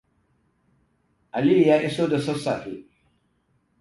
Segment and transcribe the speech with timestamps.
[1.31, 2.73] Aliyu ya iso da sassafe.